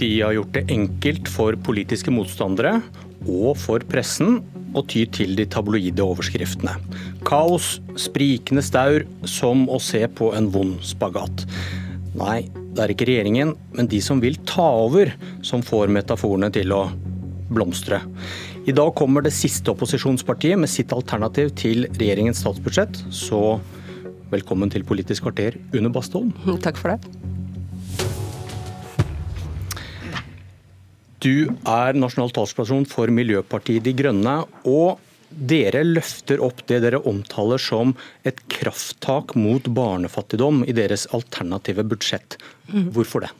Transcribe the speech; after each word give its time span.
De 0.00 0.10
har 0.20 0.34
gjort 0.34 0.54
det 0.56 0.66
enkelt 0.74 1.30
for 1.30 1.56
politiske 1.66 2.10
motstandere 2.10 2.80
og 3.30 3.54
for 3.60 3.84
pressen 3.88 4.40
å 4.74 4.82
ty 4.90 5.04
til 5.14 5.36
de 5.38 5.46
tabloide 5.46 6.02
overskriftene. 6.02 6.74
Kaos, 7.26 7.78
sprikende 8.00 8.64
staur, 8.64 9.04
som 9.28 9.68
å 9.70 9.78
se 9.82 10.02
på 10.10 10.32
en 10.34 10.50
vond 10.54 10.80
spagat. 10.84 11.46
Nei, 12.18 12.48
det 12.74 12.82
er 12.82 12.94
ikke 12.94 13.06
regjeringen, 13.08 13.54
men 13.76 13.90
de 13.90 14.00
som 14.02 14.20
vil 14.22 14.36
ta 14.50 14.66
over, 14.82 15.14
som 15.46 15.62
får 15.62 15.92
metaforene 15.94 16.50
til 16.54 16.74
å 16.74 16.88
blomstre. 17.54 18.00
I 18.66 18.74
dag 18.74 18.94
kommer 18.98 19.22
det 19.22 19.34
siste 19.36 19.70
opposisjonspartiet 19.70 20.58
med 20.58 20.72
sitt 20.72 20.94
alternativ 20.96 21.52
til 21.60 21.86
regjeringens 21.94 22.42
statsbudsjett. 22.42 23.04
Så 23.14 23.60
velkommen 24.32 24.72
til 24.72 24.86
Politisk 24.88 25.28
kvarter, 25.28 25.60
Une 25.76 25.92
Bastholm. 25.94 26.34
Takk 26.64 26.80
for 26.80 26.96
det. 26.96 27.23
Du 31.24 31.48
er 31.48 31.96
nasjonal 31.96 32.34
talsperson 32.36 32.84
for 32.84 33.08
Miljøpartiet 33.08 33.86
De 33.86 33.94
Grønne. 33.96 34.42
og 34.68 35.00
dere 35.34 35.80
løfter 35.82 36.38
opp 36.44 36.60
det 36.68 36.82
dere 36.84 37.00
omtaler 37.10 37.58
som 37.58 37.94
et 38.28 38.38
krafttak 38.52 39.32
mot 39.34 39.66
barnefattigdom 39.66 40.60
i 40.68 40.74
deres 40.76 41.08
alternative 41.16 41.82
budsjett. 41.90 42.36
Hvorfor 42.94 43.24
det? 43.24 43.32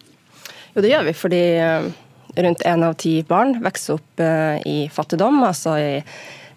Jo, 0.75 0.81
Det 0.81 0.91
gjør 0.91 1.05
vi 1.07 1.13
fordi 1.15 1.43
eh, 1.61 1.91
rundt 2.35 2.65
én 2.67 2.83
av 2.89 2.97
ti 2.99 3.23
barn 3.23 3.61
vokser 3.63 4.01
opp 4.01 4.25
eh, 4.25 4.59
i 4.67 4.79
fattigdom, 4.91 5.45
altså 5.45 5.77
i, 5.79 6.03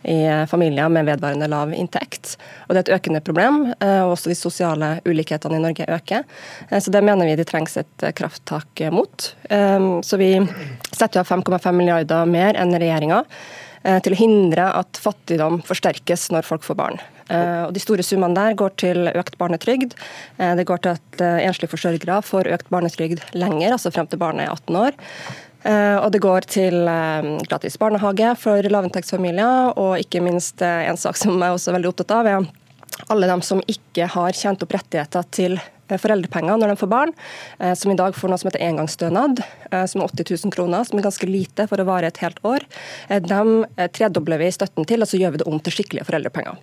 i 0.07 0.45
familier 0.47 0.89
med 0.89 1.05
vedvarende 1.05 1.49
lav 1.51 1.73
inntekt. 1.75 2.37
Og 2.67 2.75
Det 2.75 2.79
er 2.79 2.85
et 2.85 2.95
økende 3.01 3.21
problem, 3.21 3.73
eh, 3.81 4.01
og 4.05 4.15
også 4.15 4.31
de 4.31 4.39
sosiale 4.39 4.91
ulikhetene 5.05 5.59
i 5.59 5.63
Norge 5.63 5.85
øker. 5.87 6.23
Så 6.71 6.91
Det 6.91 7.03
mener 7.03 7.25
vi 7.25 7.35
det 7.35 7.47
trengs 7.47 7.77
et 7.77 8.15
krafttak 8.15 8.67
mot. 8.91 9.35
Så 9.49 10.17
Vi 10.17 10.47
setter 10.91 11.19
av 11.19 11.27
5,5 11.27 11.75
milliarder 11.75 12.25
mer 12.25 12.53
enn 12.53 12.71
regjeringa 12.71 13.23
til 14.03 14.13
å 14.13 14.19
hindre 14.19 14.73
at 14.75 14.97
fattigdom 14.97 15.61
forsterkes 15.63 16.31
når 16.31 16.43
folk 16.43 16.63
får 16.63 16.75
barn. 16.75 16.99
Og 17.67 17.73
De 17.73 17.79
store 17.79 18.03
summene 18.03 18.35
der 18.35 18.55
går 18.55 18.75
til 18.77 19.07
økt 19.07 19.37
barnetrygd. 19.37 19.93
Det 20.37 20.65
går 20.65 20.77
til 20.77 20.97
at 20.97 21.21
enslige 21.21 21.69
forsørgere 21.69 22.21
får 22.23 22.47
økt 22.47 22.69
barnetrygd 22.69 23.21
lenger, 23.33 23.71
altså 23.71 23.91
frem 23.91 24.07
til 24.07 24.19
barnet 24.19 24.47
er 24.47 24.51
18 24.51 24.75
år. 24.75 24.91
Og 25.67 26.11
det 26.13 26.21
går 26.23 26.45
til 26.47 26.77
gratis 27.47 27.75
barnehage 27.81 28.29
for 28.39 28.63
lavinntektsfamilier, 28.71 29.73
og 29.75 29.97
ikke 29.99 30.21
minst 30.23 30.61
en 30.63 30.99
sak 30.99 31.19
som 31.19 31.35
jeg 31.35 31.55
også 31.57 31.73
er 31.73 31.75
veldig 31.79 31.89
opptatt 31.91 32.13
av, 32.15 32.29
er 32.31 33.09
alle 33.11 33.27
dem 33.29 33.43
som 33.43 33.59
ikke 33.67 34.07
har 34.13 34.37
tjent 34.37 34.63
opp 34.63 34.77
rettigheter 34.77 35.27
til 35.35 35.57
foreldrepenger 35.87 36.57
når 36.59 36.71
de 36.71 36.79
får 36.81 36.89
barn, 36.91 37.11
som 37.79 37.91
i 37.91 37.97
dag 37.99 38.15
får 38.15 38.31
noe 38.31 38.39
som 38.41 38.49
heter 38.49 38.63
engangsstønad, 38.65 39.41
som 39.91 40.01
er 40.03 40.09
80 40.11 40.31
000 40.45 40.55
kroner, 40.55 40.87
som 40.87 40.99
er 40.99 41.05
ganske 41.05 41.29
lite 41.29 41.67
for 41.67 41.83
å 41.83 41.87
vare 41.87 42.09
et 42.11 42.19
helt 42.23 42.39
år. 42.47 42.65
Dem 43.27 43.51
tredobler 43.95 44.41
vi 44.41 44.49
støtten 44.55 44.87
til, 44.87 45.03
og 45.03 45.11
så 45.11 45.19
gjør 45.19 45.35
vi 45.35 45.41
det 45.43 45.47
om 45.51 45.59
til 45.63 45.77
skikkelige 45.77 46.07
foreldrepenger. 46.07 46.59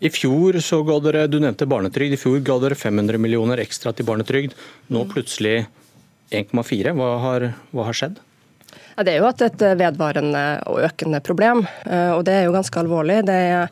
I 0.00 0.08
fjor 0.12 0.56
så 0.64 0.80
ga 0.88 0.96
dere, 1.04 1.26
du 1.28 1.36
nevnte 1.44 1.68
barnetrygd, 1.68 2.16
i 2.16 2.20
fjor 2.20 2.40
ga 2.44 2.56
dere 2.62 2.76
500 2.76 3.20
millioner 3.20 3.60
ekstra 3.60 3.92
til 3.96 4.08
barnetrygd. 4.08 4.56
Nå 4.92 5.04
plutselig 5.12 5.66
1,4. 6.32 6.96
Hva, 6.96 7.08
hva 7.20 7.88
har 7.88 7.96
skjedd? 7.96 8.20
Ja, 8.96 9.04
det 9.06 9.14
er 9.14 9.22
jo 9.22 9.28
et, 9.30 9.42
et 9.46 9.66
vedvarende 9.80 10.44
og 10.68 10.80
økende 10.84 11.20
problem, 11.24 11.64
og 11.86 12.24
det 12.26 12.34
er 12.36 12.48
jo 12.48 12.54
ganske 12.54 12.80
alvorlig. 12.82 13.20
Det 13.28 13.36
er 13.54 13.68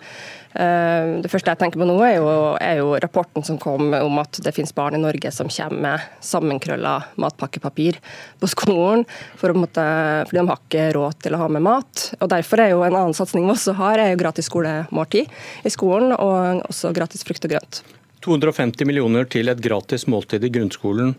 det 0.58 1.28
første 1.30 1.52
jeg 1.52 1.61
tenker 1.61 1.78
på 1.78 1.86
nå, 1.86 1.94
er 2.02 2.16
jo, 2.16 2.30
er 2.56 2.78
jo, 2.80 2.94
rapporten 2.98 3.44
som 3.46 3.58
kom 3.61 3.92
om 3.94 4.19
at 4.19 4.41
det 4.42 4.55
finnes 4.56 4.72
barn 4.74 4.96
i 4.96 5.00
Norge 5.02 5.30
som 5.34 5.50
kommer 5.52 5.83
med 5.84 6.06
sammenkrølla 6.24 6.94
matpakkepapir 7.20 7.98
på 8.41 8.48
skolen, 8.50 9.05
for 9.39 9.55
måtte, 9.55 9.84
fordi 10.27 10.40
de 10.40 10.46
har 10.48 10.62
ikke 10.64 10.86
råd 10.96 11.20
til 11.27 11.36
å 11.36 11.42
ha 11.45 11.50
med 11.52 11.62
mat. 11.68 12.08
Og 12.18 12.33
Derfor 12.33 12.64
er 12.64 12.73
jo 12.73 12.83
en 12.83 12.96
annen 12.96 13.14
satsing 13.14 13.45
vi 13.45 13.55
også 13.55 13.77
har, 13.79 14.00
er 14.00 14.14
jo 14.14 14.23
gratis 14.24 14.48
skolemåltid 14.48 15.29
i 15.68 15.74
skolen, 15.74 16.17
og 16.17 16.64
også 16.73 16.95
gratis 16.96 17.27
frukt 17.29 17.45
og 17.45 17.55
grønt. 17.55 17.83
250 18.24 18.89
millioner 18.89 19.29
til 19.30 19.52
et 19.52 19.62
gratis 19.62 20.08
måltid 20.11 20.48
i 20.48 20.52
grunnskolen. 20.56 21.14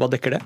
Hva 0.00 0.10
dekker 0.10 0.38
det? 0.38 0.42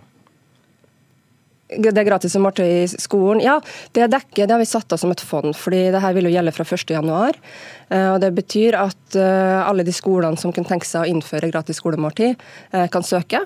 Det 1.66 1.91
er 1.91 2.06
gratis 2.06 2.37
måltid 2.38 2.69
i 2.94 3.00
skolen. 3.03 3.41
Ja, 3.43 3.56
det 3.97 4.06
dekker, 4.12 4.47
det 4.47 4.54
har 4.54 4.62
vi 4.62 4.69
satt 4.71 4.93
av 4.94 5.00
som 5.03 5.10
et 5.10 5.22
fond, 5.25 5.50
fordi 5.59 5.88
det 5.94 6.03
her 6.04 6.15
vil 6.15 6.28
jo 6.28 6.34
gjelde 6.37 6.54
fra 6.54 6.66
1.1. 6.77 7.41
Og 7.87 8.19
Det 8.21 8.33
betyr 8.35 8.75
at 8.79 9.17
alle 9.17 9.85
de 9.87 9.93
skolene 9.95 10.39
som 10.41 10.51
kunne 10.55 10.67
tenke 10.67 10.89
seg 10.89 11.05
å 11.05 11.11
innføre 11.11 11.51
gratis 11.53 11.79
skolemåltid, 11.79 12.35
kan 12.91 13.07
søke 13.07 13.45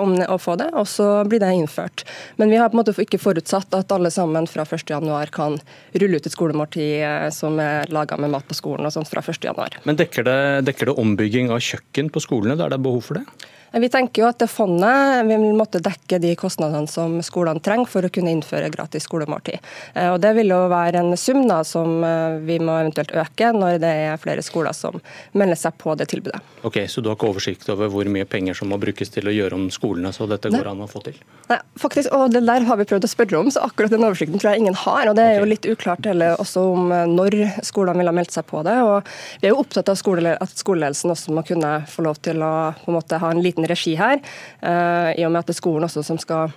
om 0.00 0.14
å 0.24 0.38
få 0.40 0.56
det, 0.56 0.70
og 0.72 0.88
så 0.88 1.08
blir 1.28 1.42
det 1.42 1.52
innført. 1.52 2.06
Men 2.40 2.48
vi 2.48 2.56
har 2.56 2.70
på 2.72 2.78
en 2.78 2.80
måte 2.80 2.96
ikke 2.96 3.20
forutsatt 3.20 3.76
at 3.76 3.92
alle 3.92 4.10
sammen 4.14 4.48
fra 4.48 4.64
1.1 4.64 5.34
kan 5.34 5.58
rulle 5.92 6.16
ut 6.16 6.26
et 6.26 6.34
skolemåltid 6.34 7.32
som 7.36 7.60
er 7.60 7.92
laga 7.92 8.16
med 8.16 8.32
mat 8.32 8.48
på 8.48 8.56
skolen 8.56 8.88
og 8.88 8.96
sånt 8.96 9.12
fra 9.12 9.20
1.1. 9.20 9.82
Men 9.84 10.00
dekker 10.00 10.24
det, 10.28 10.40
dekker 10.70 10.88
det 10.88 11.00
ombygging 11.02 11.52
av 11.52 11.60
kjøkken 11.60 12.08
på 12.12 12.24
skolene 12.24 12.56
der 12.56 12.72
det 12.72 12.80
er 12.80 12.88
behov 12.88 13.04
for 13.10 13.20
det? 13.20 13.50
Vi 13.72 13.88
tenker 13.88 14.20
jo 14.20 14.26
at 14.28 14.36
det 14.42 14.50
fondet 14.52 15.22
vil 15.30 15.46
måtte 15.56 15.80
dekke 15.80 16.18
de 16.20 16.34
kostnadene 16.36 16.90
som 16.92 17.14
skolene 17.24 17.62
trenger 17.64 17.88
for 17.88 18.04
å 18.04 18.10
kunne 18.12 18.34
innføre 18.34 18.68
gratis 18.72 19.06
skolemåltid. 19.08 19.64
Og 20.12 20.18
Det 20.20 20.32
vil 20.36 20.52
jo 20.52 20.58
være 20.68 21.00
en 21.00 21.16
sum 21.16 21.46
da, 21.48 21.62
som 21.64 22.04
vi 22.44 22.58
må 22.60 22.76
eventuelt 22.82 23.14
øke 23.16 23.48
når 23.56 23.80
det 23.82 23.90
er 24.06 24.20
flere 24.22 24.44
skoler 24.44 24.74
som 24.76 24.98
melder 25.38 25.58
seg 25.58 25.76
på 25.80 25.94
det 25.98 26.08
tilbudet. 26.12 26.40
Ok, 26.66 26.78
Så 26.88 27.02
du 27.02 27.10
har 27.10 27.18
ikke 27.18 27.30
oversikt 27.32 27.68
over 27.72 27.90
hvor 27.92 28.08
mye 28.12 28.28
penger 28.28 28.56
som 28.58 28.70
må 28.72 28.78
brukes 28.82 29.10
til 29.12 29.28
å 29.28 29.34
gjøre 29.34 29.58
om 29.58 29.68
skolene, 29.74 30.12
så 30.14 30.28
dette 30.30 30.50
går 30.52 30.70
an 30.70 30.84
å 30.84 30.88
få 30.90 31.02
til? 31.04 31.18
Nei, 31.50 31.58
faktisk, 31.80 32.12
og 32.16 32.32
det 32.34 32.44
der 32.46 32.66
har 32.68 32.80
vi 32.80 32.88
prøvd 32.88 33.08
å 33.08 33.12
spørre 33.12 33.40
om, 33.40 33.50
så 33.52 33.64
akkurat 33.66 33.92
den 33.92 34.06
oversikten 34.06 34.40
tror 34.40 34.52
jeg 34.52 34.64
ingen 34.64 34.78
har. 34.78 35.10
og 35.10 35.16
Det 35.18 35.26
er 35.28 35.40
jo 35.40 35.50
litt 35.50 35.68
uklart 35.68 36.08
heller 36.08 36.40
også 36.42 36.64
om 36.72 36.92
når 37.12 37.38
skolene 37.66 38.02
vil 38.02 38.12
ha 38.12 38.16
meldt 38.16 38.34
seg 38.34 38.46
på 38.48 38.62
det. 38.66 38.78
og 38.82 39.08
Vi 39.42 39.50
er 39.50 39.54
jo 39.54 39.62
opptatt 39.62 39.92
av 39.92 40.00
skole, 40.00 40.36
at 40.38 40.58
skoleledelsen 40.64 41.14
også 41.14 41.36
må 41.36 41.44
kunne 41.46 41.74
få 41.90 42.06
lov 42.06 42.20
til 42.24 42.42
å 42.42 42.52
på 42.82 42.90
en 42.92 42.98
måte 42.98 43.20
ha 43.22 43.32
en 43.32 43.42
liten 43.42 43.66
regi 43.68 43.96
her, 43.98 44.20
i 44.62 45.24
og 45.26 45.32
med 45.32 45.42
at 45.42 45.50
det 45.50 45.56
er 45.56 45.62
skolen 45.62 45.88
også 45.88 46.04
som 46.06 46.20
skal 46.20 46.52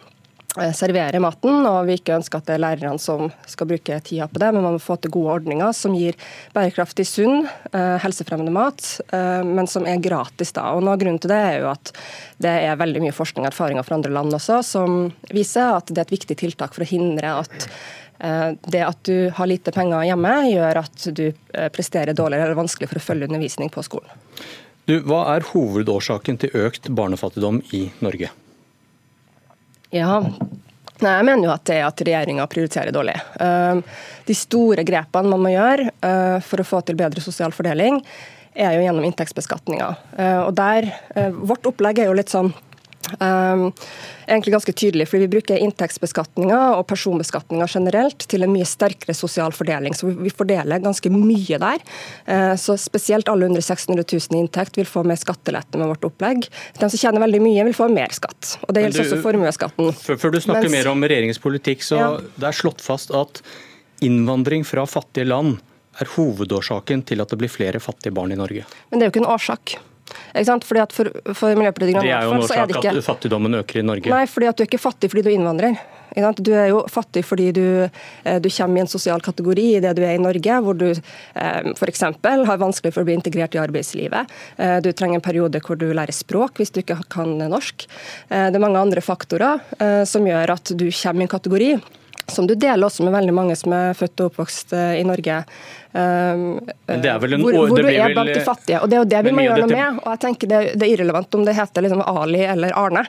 servere 0.76 1.20
maten, 1.24 1.66
og 1.68 1.86
vi 1.88 1.98
ikke 2.00 2.16
ønsker 2.16 2.40
at 2.40 2.48
det 2.48 2.56
er 2.56 2.64
lærerne 2.64 3.02
som 3.02 3.30
skal 3.50 3.70
bruke 3.70 3.98
tida 4.06 4.28
på 4.32 4.42
det, 4.42 4.52
men 4.56 4.64
man 4.64 4.78
må 4.78 4.82
få 4.84 4.98
til 5.02 5.14
gode 5.14 5.34
ordninger 5.40 5.74
som 5.76 5.96
gir 5.98 6.18
bærekraftig, 6.56 7.06
sunn, 7.10 7.44
helsefremmende 7.74 8.54
mat, 8.56 8.88
men 9.46 9.68
som 9.72 9.88
er 9.90 10.02
gratis. 10.04 10.54
da. 10.56 10.70
Og 10.76 10.86
noe 10.86 10.96
av 10.96 11.02
grunnen 11.02 11.20
til 11.22 11.34
det 11.34 11.42
er 11.50 11.60
jo 11.64 11.70
at 11.74 11.92
det 12.42 12.54
er 12.70 12.80
veldig 12.80 13.04
mye 13.04 13.16
forskning 13.16 13.46
og 13.46 13.52
erfaringer 13.52 13.86
fra 13.88 14.00
andre 14.00 14.14
land 14.16 14.36
også 14.36 14.62
som 14.66 14.98
viser 15.34 15.76
at 15.76 15.92
det 15.92 16.02
er 16.02 16.08
et 16.08 16.16
viktig 16.18 16.40
tiltak 16.40 16.76
for 16.76 16.86
å 16.86 16.90
hindre 16.90 17.36
at 17.44 17.70
det 18.72 18.80
at 18.80 19.02
du 19.04 19.30
har 19.36 19.50
lite 19.52 19.74
penger 19.76 20.06
hjemme, 20.08 20.32
gjør 20.48 20.80
at 20.80 21.08
du 21.18 21.26
presterer 21.76 22.16
dårligere 22.16 22.48
eller 22.48 22.62
vanskelig 22.62 22.88
for 22.88 23.02
å 23.02 23.04
følge 23.04 23.28
undervisning 23.28 23.72
på 23.74 23.84
skolen. 23.84 24.08
Du, 24.88 25.00
hva 25.04 25.26
er 25.34 25.46
hovedårsaken 25.50 26.40
til 26.40 26.56
økt 26.56 26.88
barnefattigdom 26.96 27.60
i 27.76 27.88
Norge? 28.06 28.32
Ja, 29.96 30.20
Nei, 31.04 31.12
Jeg 31.12 31.26
mener 31.28 31.44
jo 31.44 31.52
at 31.52 31.66
det 31.68 31.76
er 31.76 31.86
at 31.90 32.02
regjeringa 32.08 32.46
prioriterer 32.48 32.94
dårlig. 32.96 33.16
De 34.26 34.36
store 34.38 34.86
grepene 34.88 35.28
man 35.28 35.44
må 35.44 35.52
gjøre 35.52 35.90
for 36.46 36.64
å 36.64 36.68
få 36.68 36.80
til 36.88 36.96
bedre 37.00 37.24
sosial 37.24 37.52
fordeling, 37.56 38.00
er 38.56 38.78
jo 38.78 38.86
gjennom 38.86 39.04
inntektsbeskatninga. 39.04 39.90
Og 40.48 40.54
der, 40.56 40.88
Vårt 41.36 41.68
opplegg 41.68 42.00
er 42.00 42.08
jo 42.08 42.16
litt 42.16 42.32
sånn 42.32 42.54
Um, 43.20 43.68
egentlig 44.26 44.54
ganske 44.56 44.74
tydelig, 44.74 45.08
fordi 45.10 45.26
Vi 45.26 45.32
bruker 45.36 45.62
inntektsbeskatninga 45.62 46.60
og 46.80 46.88
personbeskatninga 46.90 47.68
generelt 47.70 48.26
til 48.32 48.46
en 48.46 48.54
mye 48.54 48.66
sterkere 48.66 49.14
sosial 49.14 49.54
fordeling. 49.54 49.94
så 49.94 50.10
Vi 50.10 50.34
fordeler 50.34 50.82
ganske 50.84 51.12
mye 51.14 51.60
der. 51.62 51.84
Uh, 52.28 52.56
så 52.56 52.78
Spesielt 52.80 53.30
alle 53.30 53.46
under 53.46 53.62
600 53.62 54.04
000 54.04 54.38
i 54.38 54.42
inntekt 54.42 54.78
vil 54.78 54.90
få 54.90 55.04
mer 55.04 55.20
skattelette 55.22 55.78
med 55.78 55.88
vårt 55.88 56.06
opplegg. 56.10 56.50
De 56.80 56.90
som 56.90 56.98
tjener 56.98 57.22
veldig 57.22 57.42
mye, 57.42 57.64
vil 57.70 57.78
få 57.78 57.90
mer 57.92 58.14
skatt. 58.16 58.58
og 58.68 58.74
Det 58.74 58.86
gjelder 58.86 59.04
du, 59.04 59.06
også 59.06 59.22
formuesskatten. 59.24 59.94
Før 59.94 60.32
du 60.32 60.42
snakker 60.42 60.70
Mens, 60.70 60.78
mer 60.78 60.92
om 60.92 61.04
regjeringens 61.04 61.42
politikk, 61.42 61.86
så 61.86 62.02
ja. 62.02 62.12
det 62.36 62.50
er 62.50 62.58
slått 62.58 62.82
fast 62.82 63.14
at 63.16 63.42
innvandring 64.04 64.66
fra 64.68 64.86
fattige 64.90 65.28
land 65.30 65.58
er 66.02 66.10
hovedårsaken 66.18 67.06
til 67.08 67.24
at 67.24 67.32
det 67.32 67.40
blir 67.40 67.52
flere 67.52 67.80
fattige 67.80 68.14
barn 68.16 68.34
i 68.36 68.40
Norge. 68.40 68.66
Men 68.90 69.00
det 69.00 69.06
er 69.06 69.12
jo 69.12 69.16
ikke 69.16 69.24
en 69.24 69.36
årsak. 69.36 69.78
Fordi 70.06 70.82
at 70.84 70.96
for, 70.96 71.10
for 71.34 71.58
Miljøpartiet 71.58 71.92
De 71.92 71.98
Grønne 71.98 72.08
Det 72.08 72.16
er 72.16 72.26
jo 72.28 72.36
en 72.36 72.46
årsak 72.46 72.74
ikke... 72.76 72.96
at 72.96 73.06
fattigdommen 73.06 73.60
øker 73.62 73.82
i 73.82 73.86
Norge. 73.86 74.12
Nei, 74.14 74.26
fordi 74.30 74.50
at 74.52 74.58
du 74.58 74.66
er 74.66 74.70
ikke 74.70 74.82
fattig 74.82 75.12
fordi 75.14 75.26
du 75.28 75.34
innvandrer. 75.34 75.80
Du 76.16 76.54
er 76.56 76.70
jo 76.72 76.84
fattig 76.92 77.26
fordi 77.28 77.50
du, 77.56 77.66
du, 78.24 78.50
kommer 78.50 78.80
i 78.80 78.84
en 78.86 78.92
sosial 78.92 79.24
kategori 79.24 79.66
i 79.76 79.82
det 79.84 79.96
du 79.98 80.04
er 80.06 80.16
i 80.16 80.22
Norge, 80.22 80.60
hvor 80.64 80.78
du 80.78 80.88
eh, 80.92 81.72
f.eks. 81.76 82.06
har 82.24 82.62
vanskelig 82.62 82.94
for 82.96 83.04
å 83.04 83.08
bli 83.10 83.18
integrert 83.18 83.58
i 83.58 83.62
arbeidslivet. 83.62 84.32
Eh, 84.56 84.78
du 84.86 84.92
trenger 84.94 85.20
en 85.20 85.26
periode 85.26 85.60
hvor 85.66 85.80
du 85.80 85.90
lærer 85.92 86.16
språk 86.16 86.62
hvis 86.62 86.72
du 86.72 86.82
ikke 86.84 87.02
kan 87.12 87.36
norsk. 87.42 87.88
Eh, 88.30 88.48
det 88.48 88.56
er 88.56 88.64
mange 88.64 88.80
andre 88.80 89.04
faktorer 89.04 89.64
som 90.08 90.26
gjør 90.28 90.56
at 90.56 90.72
du 90.78 90.88
kommer 90.88 91.24
i 91.24 91.26
en 91.26 91.32
kategori 91.32 91.70
som 92.32 92.48
du 92.50 92.56
deler 92.58 92.88
også 92.88 93.06
med 93.06 93.14
veldig 93.14 93.34
mange 93.36 93.56
som 93.60 93.74
er 93.76 93.98
født 93.98 94.24
og 94.24 94.32
oppvokst 94.32 94.74
i 94.74 95.04
Norge, 95.06 95.44
det 95.96 97.08
er 97.08 97.20
vel 97.24 97.38
en, 97.38 97.44
hvor, 97.46 97.70
hvor 97.70 97.80
du 97.80 97.88
er 97.88 98.12
blant 98.12 98.32
de 98.34 98.42
fattige. 98.44 98.82
og 98.84 98.90
Det 98.92 98.98
er 98.98 99.04
jo 99.04 99.10
det 99.14 99.22
vi 99.30 99.34
må 99.36 99.46
gjøre 99.46 99.62
noe 99.64 99.72
med. 99.72 100.00
og 100.04 100.10
jeg 100.12 100.22
tenker 100.26 100.52
Det, 100.52 100.60
det 100.76 100.88
er 100.88 100.94
irrelevant 100.98 101.38
om 101.38 101.46
det 101.48 101.56
heter 101.56 101.86
liksom 101.86 102.04
Ali 102.04 102.42
eller 102.44 102.76
Arne. 102.76 103.06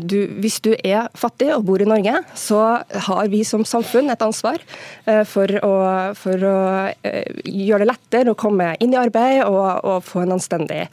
Du, 0.00 0.16
hvis 0.40 0.60
du 0.64 0.70
er 0.72 1.10
fattig 1.18 1.50
og 1.54 1.66
bor 1.68 1.82
i 1.82 1.88
Norge, 1.88 2.22
så 2.38 2.62
har 3.08 3.30
vi 3.32 3.42
som 3.44 3.66
samfunn 3.68 4.08
et 4.12 4.24
ansvar 4.24 4.62
for 5.28 5.52
å, 5.66 5.74
for 6.16 6.48
å 6.48 6.56
gjøre 7.44 7.84
det 7.84 7.90
lettere 7.92 8.32
å 8.32 8.38
komme 8.38 8.72
inn 8.80 8.96
i 8.96 9.00
arbeid 9.00 9.44
og, 9.44 9.84
og 9.84 10.04
få 10.06 10.24
en 10.24 10.36
anstendig 10.38 10.86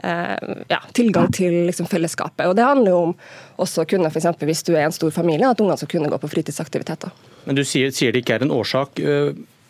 ja, 0.00 0.80
tilgang 0.96 1.30
til 1.36 1.64
liksom, 1.68 1.88
fellesskapet. 1.90 2.48
Og 2.48 2.56
Det 2.56 2.64
handler 2.66 2.94
jo 2.94 3.02
om 3.10 3.16
også 3.62 3.84
kunne, 3.86 4.10
for 4.10 4.22
eksempel, 4.22 4.48
hvis 4.50 4.64
du 4.66 4.72
er 4.74 4.88
en 4.88 4.94
stor 4.94 5.12
familie, 5.14 5.46
at 5.46 5.60
ungene 5.60 5.78
skal 5.78 5.92
kunne 5.92 6.10
gå 6.10 6.18
på 6.18 6.30
fritidsaktiviteter. 6.32 7.12
Men 7.44 7.58
du 7.58 7.64
sier, 7.68 7.92
sier 7.94 8.14
det 8.14 8.24
ikke 8.24 8.38
er 8.40 8.46
en 8.46 8.54
årsak. 8.54 9.04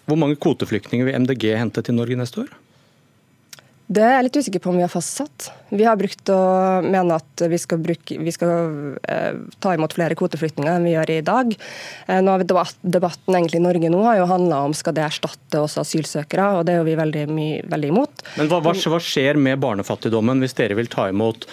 Hvor 0.04 0.20
mange 0.20 0.36
kvoteflyktninger 0.40 1.08
vil 1.08 1.24
MDG 1.24 1.54
hente 1.56 1.84
til 1.84 1.96
Norge 1.96 2.18
neste 2.20 2.44
år? 2.44 2.52
Det 3.84 4.00
er 4.00 4.14
jeg 4.14 4.24
litt 4.24 4.36
usikker 4.40 4.62
på 4.64 4.70
om 4.70 4.78
vi 4.78 4.84
har 4.84 4.92
fastsatt. 4.92 5.50
Vi 5.68 5.84
har 5.84 5.98
brukt 6.00 6.30
å 6.32 6.38
mene 6.80 7.18
at 7.18 7.42
vi 7.52 7.58
skal, 7.60 7.82
bruke, 7.84 8.16
vi 8.16 8.32
skal 8.32 8.96
eh, 9.12 9.36
ta 9.60 9.74
imot 9.76 9.92
flere 9.92 10.16
kvoteflyktninger 10.16 10.72
enn 10.72 10.86
vi 10.88 10.94
gjør 10.94 11.12
i 11.12 11.18
dag. 11.26 11.52
Eh, 12.06 12.22
nå 12.24 12.32
har 12.32 12.40
vi 12.40 12.48
debatt, 12.48 12.78
Debatten 12.80 13.36
egentlig 13.36 13.60
i 13.60 13.66
Norge 13.66 13.92
nå 13.92 14.00
har 14.06 14.22
jo 14.22 14.30
handla 14.30 14.62
om 14.64 14.76
skal 14.76 14.96
det 14.96 15.04
erstatte 15.04 15.60
også 15.60 15.84
asylsøkere, 15.84 16.48
og 16.56 16.64
det 16.64 16.74
er 16.74 16.80
jo 16.80 16.88
vi 16.88 16.96
veldig, 17.02 17.26
my, 17.28 17.48
veldig 17.74 17.92
imot. 17.92 18.24
Men 18.40 18.48
hva, 18.48 18.62
hva 18.64 19.02
skjer 19.04 19.36
med 19.36 19.60
barnefattigdommen 19.60 20.40
hvis 20.40 20.56
dere 20.56 20.80
vil 20.80 20.88
ta 20.88 21.10
imot 21.12 21.44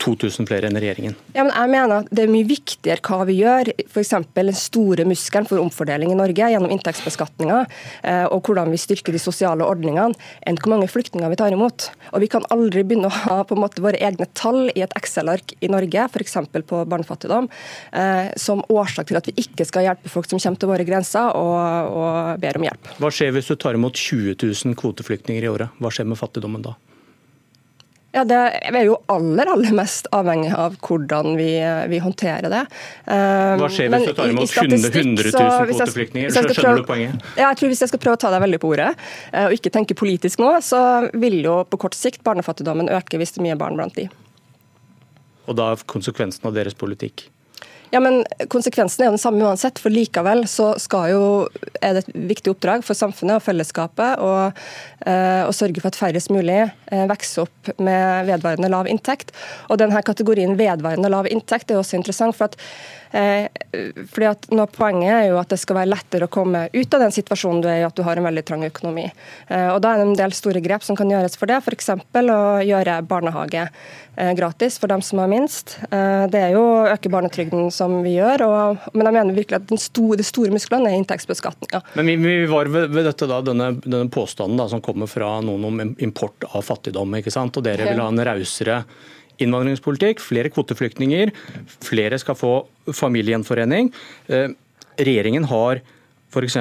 2000 0.00 0.48
flere 0.48 0.68
enn 0.68 0.78
regjeringen? 0.80 1.16
Ja, 1.34 1.44
men 1.44 1.52
jeg 1.52 1.70
mener 1.72 1.94
at 2.00 2.10
Det 2.10 2.24
er 2.24 2.32
mye 2.32 2.48
viktigere 2.48 3.02
hva 3.04 3.26
vi 3.28 3.36
gjør. 3.40 3.70
F.eks. 3.86 4.14
den 4.34 4.52
store 4.56 5.06
muskelen 5.08 5.48
for 5.48 5.62
omfordeling 5.62 6.12
i 6.12 6.18
Norge 6.18 6.50
gjennom 6.52 6.72
inntektsbeskatninga 6.74 7.60
eh, 8.02 8.26
og 8.32 8.48
hvordan 8.48 8.72
vi 8.72 8.80
styrker 8.80 9.14
de 9.14 9.20
sosiale 9.22 9.66
ordningene, 9.66 10.16
enn 10.46 10.58
hvor 10.60 10.74
mange 10.74 10.88
flyktninger 10.90 11.30
vi 11.32 11.38
tar 11.40 11.54
imot. 11.54 11.90
Og 12.14 12.24
Vi 12.24 12.30
kan 12.32 12.46
aldri 12.54 12.84
begynne 12.86 13.10
å 13.10 13.18
ha 13.26 13.38
på 13.44 13.56
en 13.56 13.62
måte 13.62 13.84
våre 13.84 14.00
egne 14.00 14.28
tall 14.38 14.70
i 14.74 14.84
et 14.84 14.96
Excel-ark 14.98 15.54
i 15.60 15.70
Norge, 15.72 16.08
f.eks. 16.10 16.36
på 16.70 16.82
barnefattigdom, 16.90 17.50
eh, 17.92 18.32
som 18.40 18.64
årsak 18.68 19.10
til 19.10 19.20
at 19.20 19.30
vi 19.30 19.36
ikke 19.44 19.68
skal 19.68 19.88
hjelpe 19.88 20.12
folk 20.12 20.28
som 20.30 20.40
kommer 20.40 20.60
til 20.60 20.72
våre 20.72 20.86
grenser 20.88 21.34
og, 21.36 21.96
og 22.00 22.42
ber 22.42 22.60
om 22.60 22.68
hjelp. 22.68 22.94
Hva 23.00 23.12
skjer 23.14 23.34
hvis 23.36 23.50
du 23.52 23.56
tar 23.60 23.78
imot 23.78 23.96
20 23.96 24.38
000 24.40 24.78
kvoteflyktninger 24.80 25.44
i 25.44 25.50
året? 25.50 25.80
Hva 25.80 25.92
skjer 25.92 26.08
med 26.08 26.20
fattigdommen 26.20 26.64
da? 26.64 26.76
Ja, 28.10 28.24
Det 28.26 28.36
er 28.66 28.84
jo 28.88 28.96
aller 29.12 29.46
aller 29.52 29.74
mest 29.76 30.08
avhengig 30.14 30.50
av 30.58 30.74
hvordan 30.82 31.36
vi, 31.38 31.52
vi 31.92 32.00
håndterer 32.02 32.50
det. 32.50 32.62
Hva 33.06 33.68
skjer 33.70 33.92
hvis 33.92 34.08
du 34.08 34.14
tar 34.18 34.32
imot 34.32 34.50
100 34.50 34.90
000 34.96 35.68
kvoteflyktninger? 35.70 36.34
Skjønner 36.34 36.80
du 36.82 36.86
poenget? 36.88 37.28
Ja, 37.38 37.52
jeg 37.52 37.60
tror 37.60 37.70
Hvis 37.70 37.84
jeg 37.86 37.92
skal 37.92 38.02
prøve 38.02 38.18
å 38.18 38.22
ta 38.24 38.32
deg 38.34 38.42
veldig 38.42 38.60
på 38.62 38.72
ordet, 38.74 38.90
eh, 39.30 39.46
og 39.46 39.54
ikke 39.54 39.70
tenke 39.74 39.94
politisk 39.98 40.42
nå, 40.42 40.50
så 40.66 40.80
vil 41.14 41.38
jo 41.44 41.60
på 41.70 41.78
kort 41.86 41.94
sikt 41.94 42.24
barnefattigdommen 42.26 42.90
øke 42.90 43.20
hvis 43.20 43.36
det 43.36 43.44
er 43.44 43.46
mye 43.50 43.60
barn 43.60 43.78
blant 43.78 43.94
de. 43.94 44.08
Og 45.46 45.54
da 45.58 45.72
konsekvensen 45.90 46.50
av 46.50 46.58
deres 46.58 46.74
politikk? 46.78 47.28
Ja, 47.90 47.98
men 48.02 48.22
Konsekvensen 48.52 49.02
er 49.02 49.08
jo 49.08 49.16
den 49.16 49.22
samme 49.22 49.46
uansett, 49.48 49.80
for 49.82 49.90
likevel 49.90 50.44
så 50.50 50.72
jo, 51.10 51.22
er 51.82 51.96
det 51.96 52.04
et 52.04 52.12
viktig 52.30 52.52
oppdrag 52.52 52.84
for 52.86 52.98
samfunnet 52.98 53.40
og 53.40 53.44
fellesskapet 53.44 54.22
å, 54.22 54.30
eh, 55.06 55.50
sørge 55.50 55.82
for 55.82 55.90
at 55.90 55.98
færrest 55.98 56.30
mulig 56.30 56.60
eh, 56.62 57.06
vokser 57.10 57.48
opp 57.48 57.72
med 57.82 58.30
vedvarende 58.30 58.70
lav 58.70 58.86
inntekt. 58.86 59.34
Og 59.68 59.82
denne 59.82 60.04
kategorien 60.06 60.54
vedvarende 60.58 61.10
lav 61.10 61.26
inntekt 61.26 61.70
er 61.70 61.82
også 61.82 61.98
interessant. 61.98 62.36
for 62.38 62.50
at 62.50 62.58
Eh, 63.10 63.48
fordi 64.06 64.26
at 64.28 64.44
nå 64.54 64.66
Poenget 64.70 65.10
er 65.10 65.24
jo 65.32 65.38
at 65.40 65.50
det 65.50 65.58
skal 65.58 65.80
være 65.80 65.90
lettere 65.90 66.28
å 66.28 66.30
komme 66.30 66.68
ut 66.70 66.94
av 66.94 67.02
den 67.02 67.14
situasjonen 67.14 67.62
du 67.64 67.66
er 67.66 67.80
i, 67.80 67.86
at 67.86 67.96
du 67.98 68.04
har 68.06 68.20
en 68.20 68.26
veldig 68.28 68.44
trang 68.46 68.62
økonomi. 68.66 69.08
Og 69.50 69.80
Da 69.82 69.92
er 69.92 70.00
det 70.00 70.06
en 70.06 70.20
del 70.20 70.34
store 70.36 70.62
grep 70.62 70.84
som 70.86 70.96
kan 70.98 71.10
gjøres 71.10 71.34
for 71.38 71.50
det. 71.50 71.58
F.eks. 71.58 71.90
å 71.90 72.40
gjøre 72.62 73.00
barnehage 73.10 73.64
eh, 73.66 74.32
gratis 74.38 74.78
for 74.78 74.92
dem 74.92 75.02
som 75.02 75.22
har 75.22 75.30
minst. 75.32 75.78
Det 75.90 76.38
er 76.38 76.54
jo 76.54 76.62
å 76.62 76.88
øke 76.92 77.10
barnetrygden 77.10 77.70
som 77.80 77.98
vi 78.04 78.16
gjør, 78.18 78.44
og, 78.46 78.88
men 78.94 79.08
jeg 79.08 79.16
mener 79.16 79.36
virkelig 79.36 79.60
at 79.60 79.74
store, 79.82 80.18
de 80.20 80.26
store 80.26 80.52
musklene 80.54 80.90
er 80.92 80.98
inntektsbeskatninga. 81.00 81.82
Men 81.98 82.12
vi, 82.12 82.16
vi, 82.22 82.34
var 82.50 82.70
ved 82.70 83.00
dette 83.08 83.28
da, 83.30 83.40
denne, 83.44 83.72
denne 83.82 84.10
påstanden 84.12 84.60
da, 84.60 84.68
som 84.70 84.84
kommer 84.84 85.10
fra 85.10 85.38
noen 85.44 85.66
om 85.68 85.80
import 85.98 86.46
av 86.50 86.66
fattigdom. 86.66 87.16
ikke 87.20 87.32
sant? 87.34 87.56
Og 87.56 87.66
dere 87.66 87.88
vil 87.88 88.02
ha 88.02 88.10
en 88.12 88.26
rausere 88.30 88.82
innvandringspolitikk, 89.40 90.20
flere 90.22 90.50
kvoteflyktninger, 90.52 91.32
flere 91.84 92.18
skal 92.20 92.36
få 92.38 92.52
familiegjenforening. 92.96 93.90
Eh, 94.28 94.52
regjeringen 95.00 95.46
har 95.50 95.80
f.eks. 96.30 96.58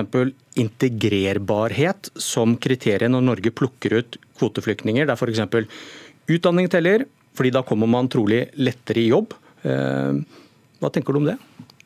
integrerbarhet 0.60 2.12
som 2.18 2.56
kriterium 2.62 3.18
når 3.18 3.28
Norge 3.28 3.54
plukker 3.54 4.00
ut 4.00 4.20
kvoteflyktninger. 4.40 5.10
Der 5.10 5.20
f.eks. 5.20 5.68
utdanning 6.30 6.70
teller, 6.72 7.06
fordi 7.38 7.54
da 7.54 7.64
kommer 7.66 7.90
man 7.90 8.10
trolig 8.12 8.48
lettere 8.58 9.04
i 9.04 9.10
jobb. 9.12 9.36
Eh, 9.64 10.24
hva 10.80 10.92
tenker 10.94 11.16
du 11.16 11.22
om 11.22 11.28
det? 11.30 11.38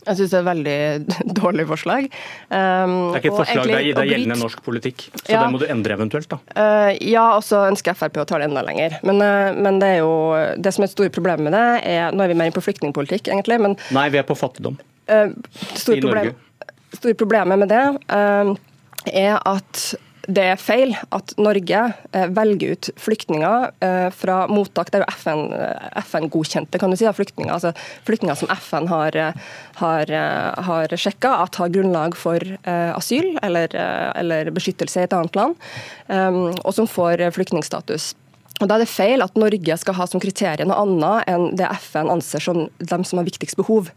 Jeg 0.04 0.20
syns 0.20 0.34
det 0.34 0.36
er 0.36 0.42
et 0.42 0.48
veldig 0.50 1.34
dårlig 1.40 1.66
forslag. 1.70 2.08
Um, 2.50 2.96
det 3.14 3.20
er 3.20 3.22
ikke 3.22 3.32
et 3.32 3.38
forslag, 3.38 3.62
egentlig, 3.64 3.94
det 3.96 4.02
er 4.02 4.10
gjeldende 4.12 4.40
norsk 4.42 4.64
politikk, 4.66 5.06
så 5.22 5.30
ja, 5.32 5.44
det 5.46 5.54
må 5.54 5.62
du 5.62 5.68
endre 5.72 5.96
eventuelt, 5.96 6.30
da. 6.34 6.40
Uh, 6.58 6.92
ja, 7.08 7.26
og 7.38 7.44
så 7.48 7.64
ønsker 7.70 7.96
Frp 7.98 8.20
å 8.24 8.28
ta 8.28 8.42
det 8.42 8.50
enda 8.50 8.66
lenger. 8.68 8.98
Men, 9.08 9.24
uh, 9.24 9.56
men, 9.56 9.80
det 9.84 9.94
er 9.96 10.02
jo 10.02 10.14
det 10.60 10.76
som 10.76 10.84
er 10.84 10.92
et 10.92 10.96
stort 10.96 11.16
problem 11.16 11.46
med 11.48 11.56
det, 11.56 11.68
er 11.94 12.16
Nå 12.16 12.26
er 12.26 12.34
vi 12.34 12.40
mer 12.40 12.52
inne 12.52 12.58
på 12.58 12.66
flyktningpolitikk, 12.66 13.32
egentlig, 13.32 13.62
men 13.64 13.78
Nei, 13.96 14.10
vi 14.14 14.20
er 14.20 14.28
på 14.28 14.38
fattigdom. 14.38 14.76
Uh, 15.08 15.32
I 15.32 16.02
problem, 16.02 16.10
Norge. 16.10 16.36
Store 17.00 17.16
problemet 17.20 17.64
med 17.64 17.72
det 17.72 17.84
er 19.14 19.40
at 19.40 19.88
det 20.28 20.44
er 20.54 20.62
feil 20.62 20.94
at 21.12 21.34
Norge 21.42 21.80
eh, 22.16 22.30
velger 22.32 22.78
ut 22.78 22.90
flyktninger 23.02 23.66
eh, 23.84 24.08
fra 24.16 24.44
mottak. 24.48 24.92
Det 24.92 25.02
er 25.02 25.04
jo 25.04 25.44
FN-godkjente 26.04 26.78
FN 26.78 26.84
kan 26.84 26.94
du 26.94 27.00
si, 27.00 27.08
flyktninger. 27.08 27.52
Altså 27.52 27.74
flyktninger 28.08 28.40
som 28.40 28.52
FN 28.56 28.88
har, 28.92 29.18
har, 29.82 30.14
har 30.70 30.96
sjekka 30.96 31.36
at 31.44 31.60
har 31.60 31.74
grunnlag 31.74 32.16
for 32.18 32.40
asyl 32.64 33.34
eller, 33.44 33.76
eller 34.16 34.52
beskyttelse 34.56 35.04
i 35.04 35.08
et 35.08 35.16
annet 35.16 35.36
land, 35.38 35.56
og 36.64 36.74
som 36.76 36.90
får 36.90 37.26
flyktningstatus. 37.36 38.14
Og 38.64 38.70
Da 38.72 38.78
er 38.78 38.86
det 38.86 38.92
feil 38.92 39.24
at 39.24 39.36
Norge 39.40 39.76
skal 39.82 39.98
ha 39.98 40.08
som 40.08 40.22
kriterium 40.24 40.72
noe 40.72 40.80
annet 40.86 41.32
enn 41.32 41.50
det 41.60 41.68
FN 41.84 42.12
anser 42.14 42.44
som 42.44 42.64
dem 42.80 43.04
som 43.08 43.20
har 43.20 43.28
viktigst 43.28 43.60
behov 43.60 43.92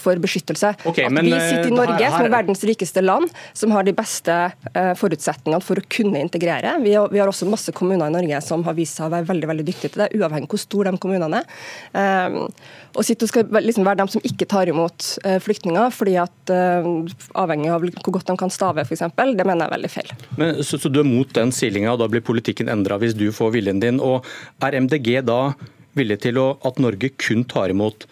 for 0.00 0.20
beskyttelse. 0.20 0.74
Okay, 0.84 1.06
at 1.08 1.14
men, 1.14 1.28
vi 1.28 1.38
sitter 1.38 1.70
i 1.70 1.72
eh, 1.72 1.76
Norge, 1.76 1.96
her, 1.96 2.04
her... 2.04 2.16
som 2.18 2.28
er 2.28 2.34
verdens 2.34 2.64
rikeste 2.68 3.04
land, 3.04 3.32
som 3.56 3.72
har 3.74 3.86
de 3.86 3.94
beste 3.96 4.34
uh, 4.34 4.92
forutsetningene 4.98 5.62
for 5.64 5.80
å 5.80 5.86
kunne 5.88 6.20
integrere. 6.20 6.76
Vi 6.84 6.94
har, 6.98 7.08
vi 7.12 7.22
har, 7.22 7.30
også 7.30 7.48
masse 7.48 7.72
kommuner 7.76 8.10
i 8.10 8.14
Norge 8.14 8.40
som 8.44 8.64
har 8.66 8.76
vist 8.76 8.98
seg 8.98 9.08
å 9.08 9.14
være 9.14 9.28
veldig 9.30 9.50
veldig 9.50 9.66
dyktige 9.66 9.94
til 9.94 10.04
det, 10.04 10.10
uavhengig 10.18 10.50
hvor 10.52 10.60
store 10.60 10.92
de 10.92 11.00
kommunene 11.00 11.40
er. 11.40 11.62
Um, 11.94 12.42
og 12.94 13.06
sitte 13.06 13.26
og 13.26 13.32
skal 13.32 13.64
liksom 13.64 13.86
være 13.86 14.02
dem 14.02 14.10
som 14.12 14.22
ikke 14.26 14.46
tar 14.50 14.70
imot 14.70 15.08
uh, 15.24 15.38
flyktninger, 15.42 15.90
fordi 15.94 16.16
at 16.22 16.52
uh, 16.52 16.86
avhengig 17.40 17.72
av 17.74 17.82
hvor 18.04 18.18
godt 18.18 18.30
de 18.30 18.36
kan 18.38 18.52
stave, 18.52 18.84
f.eks., 18.84 19.06
det 19.14 19.46
mener 19.46 19.64
jeg 19.64 19.66
er 19.66 19.74
veldig 19.74 19.90
feil. 19.90 20.12
Men, 20.38 20.60
så, 20.66 20.78
så 20.78 20.92
du 20.92 21.00
er 21.02 21.08
mot 21.08 21.30
den 21.34 21.50
silinga, 21.54 21.94
og 21.94 22.02
da 22.04 22.10
blir 22.10 22.22
politikken 22.24 22.70
endra 22.72 22.98
hvis 23.02 23.16
du 23.18 23.26
får 23.34 23.56
viljen 23.56 23.82
din? 23.82 23.93
Og 24.02 24.26
Er 24.62 24.78
MDG 24.80 25.20
da 25.26 25.54
villig 25.94 26.20
til 26.24 26.38
å, 26.40 26.46
at 26.66 26.80
Norge 26.82 27.12
kun 27.20 27.44
tar 27.48 27.70
imot 27.70 28.06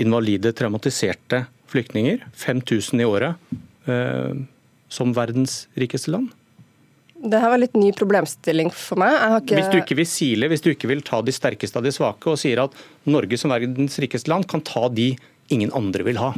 invalide, 0.00 0.52
traumatiserte 0.56 1.44
flyktninger, 1.70 2.22
5000 2.38 3.02
i 3.02 3.06
året, 3.06 3.56
eh, 3.86 4.34
som 4.90 5.14
verdens 5.14 5.64
rikeste 5.78 6.12
land? 6.14 6.30
Det 7.20 7.36
her 7.36 7.52
var 7.52 7.60
litt 7.60 7.76
ny 7.76 7.90
problemstilling 7.92 8.70
for 8.72 9.00
meg. 9.02 9.12
Ikke... 9.42 9.58
Hvis 9.58 9.68
du 9.68 9.78
ikke 9.82 9.98
vil 9.98 10.08
sile, 10.08 10.48
hvis 10.48 10.64
du 10.64 10.70
ikke 10.72 10.88
vil 10.88 11.02
ta 11.04 11.20
de 11.20 11.34
sterkeste 11.34 11.76
av 11.76 11.84
de 11.84 11.92
svake, 11.92 12.32
og 12.32 12.40
sier 12.40 12.62
at 12.62 12.76
Norge 13.10 13.36
som 13.40 13.52
verdens 13.52 13.98
rikeste 14.00 14.32
land 14.32 14.48
kan 14.48 14.64
ta 14.64 14.86
de 14.88 15.12
ingen 15.52 15.72
andre 15.76 16.06
vil 16.06 16.20
ha. 16.22 16.32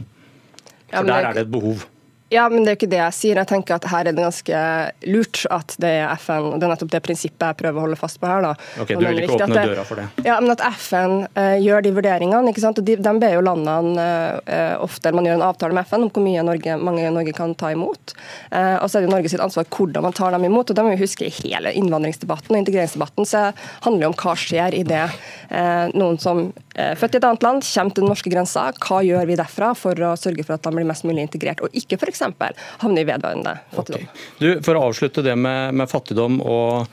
For 0.91 1.07
ja, 1.07 1.09
der 1.09 1.29
er 1.31 1.39
det 1.39 1.47
et 1.47 1.53
behov. 1.53 1.87
Ja, 2.33 2.47
men 2.49 2.65
det 2.65 2.71
er 2.71 2.77
jo 2.77 2.79
ikke 2.81 2.93
det 2.95 3.01
jeg 3.01 3.15
sier. 3.17 3.39
Jeg 3.43 3.49
tenker 3.51 3.77
at 3.77 3.87
her 3.93 4.09
er 4.09 4.17
det 4.17 4.25
ganske 4.25 4.61
lurt 5.13 5.43
at 5.53 5.75
det 5.83 5.91
er 6.01 6.13
FN. 6.17 6.55
Det 6.57 6.65
er 6.65 6.71
nettopp 6.73 6.93
det 6.95 7.01
prinsippet 7.05 7.45
jeg 7.45 7.59
prøver 7.61 7.81
å 7.81 7.85
holde 7.85 7.99
fast 8.01 8.21
på 8.23 8.29
her. 8.31 8.47
da. 8.47 8.53
Ok, 8.81 8.95
Du 8.95 9.05
vil 9.05 9.21
ikke 9.21 9.37
åpne 9.37 9.49
det, 9.53 9.65
døra 9.69 9.85
for 9.85 10.01
det? 10.01 10.07
Ja, 10.25 10.39
men 10.41 10.55
at 10.55 10.63
FN 10.81 11.17
uh, 11.37 11.57
gjør 11.61 11.85
de 11.85 11.93
vurderingene. 11.99 12.55
ikke 12.55 12.65
sant? 12.65 12.81
Og 12.81 12.89
de, 12.89 12.97
de 13.05 13.13
ber 13.21 13.37
jo 13.37 13.43
landene 13.45 14.07
uh, 14.49 14.77
ofte, 14.81 15.13
man 15.13 15.29
gjør 15.29 15.37
en 15.41 15.47
avtale 15.51 15.77
med 15.77 15.91
FN 15.91 16.07
om 16.07 16.13
hvor 16.13 16.25
mye 16.25 16.47
Norge, 16.47 16.79
mange 16.81 17.11
Norge 17.13 17.35
kan 17.37 17.53
ta 17.59 17.75
imot. 17.75 18.15
Uh, 18.49 18.81
og 18.81 18.89
så 18.89 19.01
er 19.01 19.07
det 19.07 19.13
Norge 19.13 19.33
sitt 19.33 19.45
ansvar 19.45 19.69
hvordan 19.69 20.09
man 20.09 20.17
tar 20.17 20.33
dem 20.33 20.49
imot. 20.49 20.73
og 20.73 20.79
Det 20.79 20.87
må 20.87 20.95
vi 20.95 21.03
huske 21.05 21.29
i 21.29 21.35
hele 21.43 21.75
innvandringsdebatten 21.83 22.57
og 22.57 22.63
integreringsdebatten. 22.63 23.29
så 23.29 23.45
handler 23.85 24.07
det 24.07 24.11
om 24.13 24.19
hva 24.25 24.37
skjer 24.41 24.79
i 24.79 24.83
det. 24.89 25.05
noen 25.99 26.17
som 26.21 26.47
er 26.79 26.97
født 26.97 27.17
i 27.17 27.21
et 27.21 27.27
annet 27.29 27.45
land, 27.45 27.65
kommer 27.67 27.93
til 27.93 28.05
den 28.05 28.13
norske 28.15 28.33
grensa. 28.33 28.65
Hva 28.81 29.03
gjør 29.05 29.29
vi 29.29 29.37
derfra 29.37 29.73
for 29.77 29.99
å 30.07 30.15
sørge 30.17 30.47
for 30.47 30.57
at 30.57 30.65
de 30.65 30.73
blir 30.73 30.89
mest 30.89 31.05
mulig 31.05 31.27
integrert? 31.27 31.61
Og 31.65 31.77
ikke 31.77 31.99
for 32.01 32.09
havne 32.23 33.03
i 33.03 33.09
vedvarende 33.09 33.57
fattigdom. 33.73 34.07
Okay. 34.07 34.29
Du, 34.39 34.49
for 34.67 34.79
å 34.79 34.87
avslutte 34.91 35.25
det 35.27 35.35
med, 35.39 35.75
med 35.79 35.91
fattigdom 35.91 36.39
og, 36.41 36.93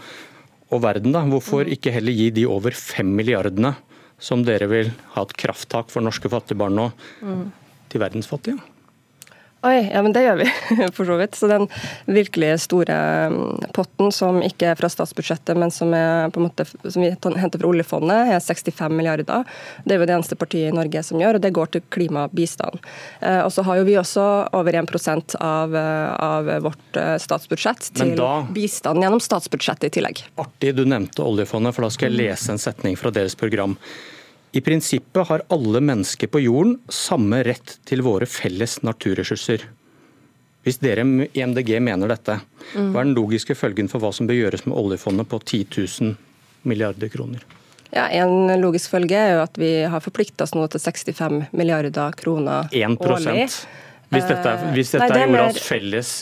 og, 0.69 0.79
verden, 0.83 1.13
da. 1.15 1.23
hvorfor 1.29 1.65
mm. 1.65 1.75
ikke 1.77 1.93
heller 1.95 2.15
gi 2.15 2.29
de 2.39 2.47
over 2.49 2.75
fem 2.77 3.11
milliardene 3.15 3.75
som 4.19 4.43
dere 4.43 4.67
vil 4.71 4.91
ha 5.13 5.23
et 5.23 5.37
krafttak 5.39 5.93
for 5.93 6.03
norske 6.03 6.31
fattige 6.31 6.59
barn 6.59 6.75
nå, 6.75 6.89
mm. 7.23 7.45
til 7.91 8.03
verdens 8.03 8.29
fattige? 8.29 8.59
Oi, 9.61 9.89
ja, 9.91 9.99
men 9.99 10.13
det 10.15 10.21
gjør 10.23 10.37
vi, 10.39 10.45
for 10.95 11.05
så 11.05 11.17
vidt. 11.19 11.35
Så 11.35 11.47
den 11.51 11.65
virkelig 12.07 12.53
store 12.63 12.95
mm, 13.33 13.71
potten 13.75 14.11
som 14.15 14.39
ikke 14.45 14.69
er 14.71 14.77
fra 14.79 14.87
statsbudsjettet, 14.91 15.57
men 15.59 15.71
som, 15.73 15.91
måte, 16.39 16.63
som 16.65 17.03
vi 17.03 17.09
henter 17.11 17.59
fra 17.59 17.67
oljefondet, 17.67 18.31
er 18.35 18.39
65 18.39 18.95
milliarder. 18.95 19.43
Det 19.83 19.95
er 19.95 19.99
jo 19.99 20.07
det 20.07 20.15
eneste 20.15 20.37
partiet 20.39 20.71
i 20.71 20.77
Norge 20.77 21.03
som 21.03 21.19
gjør, 21.19 21.39
og 21.39 21.43
det 21.43 21.51
går 21.57 21.73
til 21.73 21.83
klimabistand. 21.91 22.79
Eh, 23.19 23.41
og 23.43 23.51
så 23.51 23.65
har 23.67 23.81
jo 23.81 23.87
vi 23.89 23.97
også 23.99 24.27
over 24.55 24.79
1 24.79 25.35
av, 25.43 25.75
av 25.75 26.53
vårt 26.63 27.01
eh, 27.01 27.17
statsbudsjett 27.19 27.91
til 27.99 28.15
da, 28.19 28.31
bistand 28.55 29.03
gjennom 29.03 29.19
statsbudsjettet 29.23 29.89
i 29.89 29.97
tillegg. 29.99 30.23
Artig 30.39 30.71
du 30.79 30.85
nevnte 30.87 31.25
oljefondet, 31.25 31.75
for 31.75 31.83
da 31.83 31.91
skal 31.91 32.13
jeg 32.13 32.21
lese 32.29 32.55
en 32.55 32.63
setning 32.63 32.95
fra 32.99 33.11
deres 33.11 33.35
program. 33.35 33.75
I 34.51 34.61
prinsippet 34.65 35.27
har 35.27 35.43
alle 35.53 35.81
mennesker 35.81 36.27
på 36.27 36.41
jorden 36.41 36.79
samme 36.89 37.43
rett 37.45 37.75
til 37.85 38.01
våre 38.01 38.25
felles 38.29 38.79
naturressurser. 38.81 39.67
Hvis 40.65 40.81
dere 40.81 41.05
i 41.05 41.43
MDG 41.45 41.77
mener 41.83 42.09
dette, 42.11 42.39
hva 42.73 43.01
er 43.01 43.05
den 43.05 43.15
logiske 43.17 43.55
følgen 43.55 43.87
for 43.91 44.01
hva 44.03 44.11
som 44.15 44.27
bør 44.29 44.39
gjøres 44.39 44.65
med 44.65 44.75
oljefondet 44.77 45.29
på 45.29 45.39
10 45.43 45.61
000 46.01 46.15
milliarder 46.67 47.13
kroner? 47.13 47.45
Ja, 47.93 48.07
En 48.09 48.49
logisk 48.61 48.91
følge 48.91 49.17
er 49.17 49.31
jo 49.37 49.43
at 49.45 49.55
vi 49.57 49.69
har 49.89 50.01
forplikta 50.03 50.45
oss 50.45 50.53
nå 50.53 50.67
til 50.69 50.81
65 50.81 51.47
milliarder 51.57 52.13
kroner 52.17 52.69
1 52.73 52.99
årlig. 53.01 53.47
Hvis 54.09 54.25
dette, 54.25 54.49
er, 54.49 54.67
hvis 54.73 54.91
dette 54.93 55.05
Nei, 55.05 55.13
det 55.13 55.21
er 55.23 55.33
jordas 55.33 55.61
felles 55.61 56.13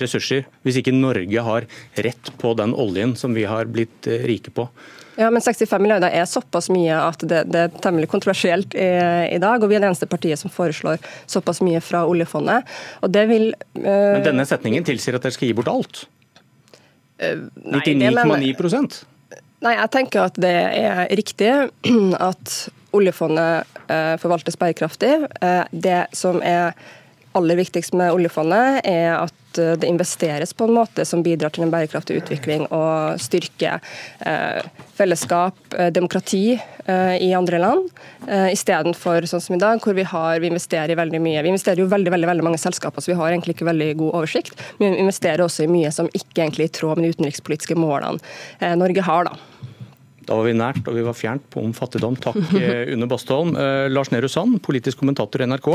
ressurser, 0.00 0.48
hvis 0.66 0.80
ikke 0.80 0.94
Norge 0.94 1.46
har 1.46 1.66
rett 2.06 2.32
på 2.40 2.54
den 2.58 2.74
oljen 2.74 3.14
som 3.18 3.34
vi 3.36 3.46
har 3.48 3.70
blitt 3.70 4.08
eh, 4.10 4.26
rike 4.28 4.52
på, 4.54 4.68
ja, 5.16 5.30
men 5.30 5.42
65 5.42 5.82
milliarder 5.82 6.10
er 6.10 6.26
såpass 6.26 6.68
mye 6.74 6.94
at 6.98 7.22
det, 7.22 7.44
det 7.54 7.60
er 7.66 7.74
temmelig 7.82 8.08
kontroversielt 8.10 8.74
i, 8.74 8.88
i, 9.30 9.38
dag. 9.42 9.62
og 9.62 9.70
Vi 9.70 9.76
er 9.76 9.84
det 9.84 9.90
eneste 9.92 10.08
partiet 10.10 10.40
som 10.40 10.50
foreslår 10.50 10.98
såpass 11.30 11.62
mye 11.62 11.78
fra 11.84 12.02
oljefondet. 12.10 12.66
og 13.00 13.12
det 13.14 13.26
vil... 13.30 13.52
Uh, 13.78 14.18
men 14.18 14.26
denne 14.26 14.46
setningen 14.48 14.86
tilsier 14.86 15.14
at 15.14 15.22
dere 15.22 15.36
skal 15.36 15.50
gi 15.50 15.56
bort 15.56 15.70
alt? 15.70 16.04
Uh, 17.22 17.46
99,9% 17.62 19.04
Nei, 19.64 19.76
jeg 19.78 19.90
tenker 19.94 20.26
at 20.26 20.38
det 20.42 20.50
er 20.50 21.06
riktig 21.14 21.52
at 22.28 22.56
oljefondet 22.94 23.70
forvaltes 24.20 24.58
bærekraftig. 24.60 25.12
det 25.72 26.02
som 26.16 26.38
er 26.44 26.74
aller 27.34 27.58
viktigst 27.58 27.96
med 27.98 28.14
oljefondet, 28.14 28.84
er 28.88 29.16
at 29.18 29.44
Eh, 29.58 29.72
det 29.72 29.86
investeres 29.86 30.52
på 30.52 30.64
en 30.64 30.74
måte 30.74 31.04
som 31.04 31.22
bidrar 31.22 31.52
til 31.54 31.64
en 31.64 31.72
bærekraftig 31.72 32.18
utvikling 32.22 32.66
og 32.70 33.20
styrke 33.22 33.78
eh, 34.26 34.62
fellesskap, 34.94 35.58
eh, 35.78 35.90
demokrati 35.94 36.60
i 36.84 37.30
andre 37.32 37.56
land, 37.62 37.86
istedenfor 38.52 39.24
sånn 39.24 39.40
som 39.40 39.54
i 39.56 39.58
dag, 39.62 39.78
hvor 39.80 39.94
vi, 39.96 40.02
har, 40.04 40.34
vi 40.42 40.50
investerer 40.50 40.92
i 40.92 40.96
veldig 40.98 41.20
mye. 41.24 41.40
Vi 41.40 41.48
investerer 41.48 41.80
jo 41.80 41.86
veldig, 41.88 42.10
veldig, 42.12 42.28
veldig 42.28 42.44
mange 42.44 42.60
selskaper, 42.60 43.00
så 43.00 43.14
vi 43.14 43.16
har 43.16 43.30
egentlig 43.30 43.54
ikke 43.54 43.70
veldig 43.70 43.86
god 44.02 44.18
oversikt. 44.18 44.60
Men 44.76 44.92
vi 44.92 45.06
investerer 45.06 45.40
også 45.46 45.64
i 45.64 45.70
mye 45.72 45.88
som 45.96 46.10
ikke 46.12 46.42
egentlig 46.42 46.66
er 46.66 46.74
i 46.74 46.74
tråd 46.76 47.00
med 47.00 47.06
de 47.06 47.14
utenrikspolitiske 47.16 47.78
målene 47.80 48.76
Norge 48.76 49.06
har. 49.08 49.30
da. 49.30 49.72
Da 50.28 50.36
var 50.38 50.46
vi 50.48 50.54
nært 50.56 50.86
og 50.88 50.96
vi 50.96 51.04
var 51.04 51.16
fjernt 51.16 51.46
på 51.52 51.62
om 51.64 51.74
fattigdom. 51.76 52.16
Takk, 52.20 52.40
eh, 52.58 52.92
Une 52.94 53.08
Bastholm. 53.10 53.54
Eh, 53.56 53.88
Lars 53.92 54.10
Nehru 54.12 54.28
Sand, 54.28 54.60
politisk 54.64 55.00
kommentator 55.02 55.42
i 55.42 55.48
NRK. 55.48 55.70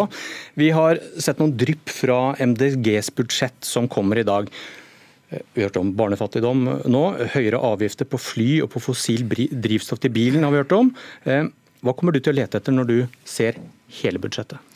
Vi 0.59 0.69
har 0.75 1.01
sett 1.17 1.41
noen 1.41 1.55
drypp 1.57 1.89
fra 1.93 2.35
MDGs 2.39 3.11
budsjett 3.15 3.65
som 3.65 3.87
kommer 3.87 4.19
i 4.19 4.27
dag. 4.27 4.49
Eh, 5.29 5.43
vi 5.53 5.61
har 5.61 5.69
hørt 5.69 5.81
om 5.81 5.93
barnefattigdom 5.95 6.65
nå. 6.89 7.03
Høyere 7.35 7.61
avgifter 7.73 8.09
på 8.09 8.21
fly 8.21 8.49
og 8.65 8.71
på 8.73 8.83
fossil 8.89 9.25
drivstoff 9.27 10.01
til 10.01 10.13
bilen 10.15 10.43
har 10.43 10.55
vi 10.55 10.63
hørt 10.63 10.77
om. 10.77 10.93
Hva 11.79 11.95
kommer 11.95 12.11
du 12.11 12.19
til 12.19 12.33
å 12.33 12.41
lete 12.41 12.59
etter 12.59 12.75
når 12.75 12.89
du 12.89 12.97
ser 13.23 13.61
hele 14.01 14.19
budsjettet? 14.19 14.68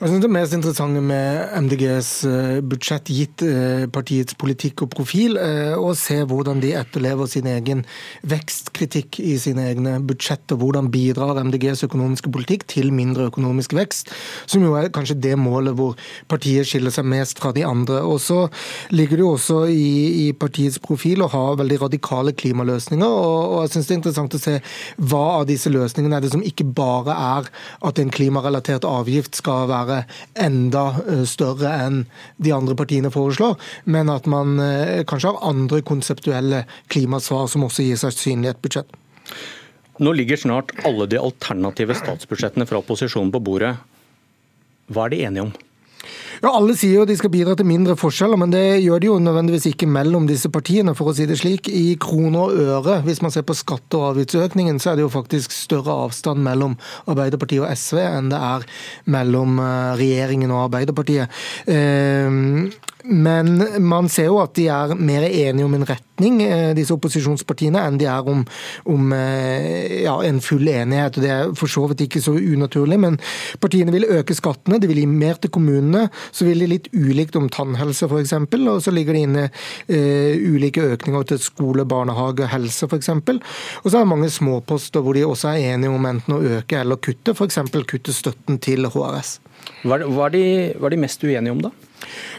Jeg 0.00 0.08
synes 0.08 0.22
Det 0.24 0.30
mest 0.32 0.54
interessante 0.56 1.00
med 1.04 1.50
MDGs 1.60 2.10
eh, 2.24 2.60
budsjett, 2.64 3.10
gitt 3.12 3.42
eh, 3.44 3.82
partiets 3.92 4.32
politikk 4.40 4.86
og 4.86 4.88
profil, 4.94 5.34
er 5.36 5.74
å 5.76 5.90
se 5.92 6.14
hvordan 6.24 6.62
de 6.62 6.70
etterlever 6.72 7.28
sin 7.28 7.44
egen 7.44 7.82
vekstkritikk 8.24 9.18
i 9.20 9.34
sine 9.36 9.66
egne 9.68 9.98
budsjetter. 10.08 10.56
Hvordan 10.56 10.88
bidrar 10.88 11.42
MDGs 11.44 11.84
økonomiske 11.84 12.32
politikk 12.32 12.64
til 12.72 12.88
mindre 12.96 13.26
økonomisk 13.28 13.74
vekst, 13.76 14.08
som 14.48 14.64
jo 14.64 14.72
er 14.80 14.88
kanskje 14.88 15.18
det 15.20 15.34
målet 15.36 15.76
hvor 15.76 16.00
partiet 16.32 16.70
skiller 16.70 16.96
seg 16.96 17.04
mest 17.04 17.44
fra 17.44 17.52
de 17.52 17.66
andre. 17.68 18.00
Og 18.00 18.22
så 18.24 18.46
ligger 18.96 19.20
det 19.20 19.26
jo 19.26 19.34
også 19.34 19.60
i, 19.68 19.92
i 20.22 20.26
partiets 20.32 20.80
profil 20.80 21.26
å 21.26 21.30
ha 21.36 21.44
veldig 21.60 21.80
radikale 21.84 22.32
klimaløsninger. 22.32 23.04
og, 23.04 23.52
og 23.58 23.60
jeg 23.66 23.74
synes 23.76 23.92
det 23.92 23.96
er 23.98 24.00
interessant 24.00 24.40
å 24.40 24.42
se 24.46 24.56
hva 24.96 25.22
av 25.42 25.46
disse 25.52 25.68
løsningene 25.76 26.16
er 26.16 26.24
det 26.24 26.32
som 26.32 26.48
ikke 26.54 26.70
bare 26.72 27.20
er 27.36 27.52
at 27.84 28.00
en 28.00 28.16
klimarelatert 28.16 28.88
avgift 28.88 29.36
skal 29.36 29.68
være 29.68 29.89
være 29.90 30.46
enda 30.46 30.84
eh, 31.04 31.24
større 31.28 31.74
enn 31.86 32.02
de 32.42 32.54
andre 32.56 32.76
partiene 32.78 33.12
foreslår, 33.12 33.56
men 33.90 34.12
at 34.12 34.28
man 34.30 34.58
eh, 34.62 35.02
kanskje 35.08 35.34
har 35.34 35.48
andre 35.50 35.82
konseptuelle 35.86 36.64
klimasvar 36.92 37.48
som 37.50 37.66
også 37.66 37.86
gir 37.86 38.00
seg 38.00 38.16
synlig 38.16 38.50
i 38.50 38.54
et 38.54 38.62
budsjett. 38.64 39.00
Nå 40.00 40.14
ligger 40.16 40.40
snart 40.40 40.72
alle 40.88 41.04
de 41.10 41.18
alternative 41.20 41.96
statsbudsjettene 41.98 42.64
fra 42.68 42.80
opposisjonen 42.80 43.32
på 43.34 43.42
bordet. 43.44 43.74
Hva 44.90 45.06
er 45.06 45.12
de 45.12 45.24
enige 45.28 45.44
om? 45.50 45.52
Ja, 46.40 46.54
Alle 46.56 46.72
sier 46.72 47.02
jo 47.02 47.02
de 47.04 47.12
skal 47.20 47.32
bidra 47.34 47.52
til 47.52 47.66
mindre 47.68 47.92
forskjeller, 48.00 48.38
men 48.40 48.52
det 48.54 48.80
gjør 48.80 49.02
de 49.02 49.08
jo 49.10 49.16
nødvendigvis 49.20 49.66
ikke 49.74 49.88
mellom 49.92 50.24
disse 50.24 50.48
partiene, 50.48 50.94
for 50.96 51.10
å 51.10 51.14
si 51.16 51.26
det 51.28 51.36
slik. 51.36 51.68
I 51.68 51.98
kroner 52.00 52.46
og 52.46 52.62
øre, 52.64 52.94
hvis 53.04 53.20
man 53.20 53.34
ser 53.34 53.44
på 53.44 53.56
skatte- 53.58 54.00
og 54.00 54.14
avgiftsøkningen, 54.14 54.80
så 54.80 54.92
er 54.92 54.96
det 54.96 55.04
jo 55.04 55.12
faktisk 55.12 55.52
større 55.52 55.92
avstand 56.06 56.40
mellom 56.40 56.78
Arbeiderpartiet 57.04 57.60
og 57.60 57.68
SV 57.76 58.00
enn 58.06 58.32
det 58.32 58.40
er 58.40 58.64
mellom 59.12 59.60
eh, 59.60 59.98
regjeringen 60.00 60.54
og 60.54 60.70
Arbeiderpartiet. 60.70 61.28
Eh, 61.68 62.88
men 63.04 63.52
man 63.82 64.08
ser 64.12 64.28
jo 64.28 64.38
at 64.42 64.52
de 64.58 64.66
er 64.72 64.92
mer 64.98 65.24
enige 65.24 65.64
om 65.64 65.74
en 65.74 65.86
retning, 65.88 66.40
eh, 66.44 66.72
disse 66.76 66.92
opposisjonspartiene, 66.92 67.80
enn 67.80 67.98
de 68.00 68.06
er 68.10 68.28
om, 68.28 68.42
om 68.92 69.12
eh, 69.16 70.02
ja, 70.04 70.18
en 70.26 70.40
full 70.44 70.68
enighet. 70.68 71.16
og 71.16 71.24
Det 71.24 71.30
er 71.32 71.54
for 71.56 71.72
så 71.72 71.86
vidt 71.90 72.04
ikke 72.06 72.22
så 72.22 72.36
unaturlig, 72.36 73.00
men 73.00 73.18
partiene 73.60 73.94
vil 73.94 74.08
øke 74.08 74.36
skattene, 74.36 74.80
de 74.80 74.90
vil 74.90 75.02
gi 75.02 75.08
mer 75.08 75.40
til 75.40 75.52
kommunene. 75.54 76.08
Så 76.32 76.46
vil 76.48 76.62
de 76.62 76.70
litt 76.70 76.88
ulikt 76.94 77.36
om 77.38 77.48
tannhelse 77.52 78.08
f.eks., 78.08 78.34
og 78.60 78.82
så 78.84 78.94
ligger 78.94 79.16
det 79.16 79.24
inne 79.26 79.44
eh, 79.90 80.38
ulike 80.40 80.84
økninger 80.94 81.28
til 81.32 81.42
skole, 81.42 81.86
barnehage, 81.88 82.48
helse 82.52 82.88
f.eks. 82.88 83.10
Og 83.10 83.86
så 83.86 83.94
er 83.94 84.00
det 84.00 84.12
mange 84.12 84.30
småposter 84.32 85.04
hvor 85.04 85.16
de 85.16 85.26
også 85.26 85.54
er 85.54 85.74
enige 85.74 85.92
om 85.94 86.08
enten 86.08 86.36
å 86.36 86.42
øke 86.58 86.80
eller 86.80 87.00
kutte, 87.02 87.34
f.eks. 87.36 87.60
kutte 87.90 88.14
støtten 88.14 88.60
til 88.62 88.88
HRS. 88.90 89.38
Hva 89.84 90.00
er 90.00 90.34
de, 90.34 90.44
hva 90.78 90.88
er 90.88 90.96
de 90.96 91.04
mest 91.04 91.24
uenige 91.24 91.54
om, 91.54 91.64
da? 91.68 91.72